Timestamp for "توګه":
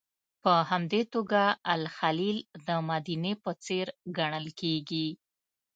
1.13-1.43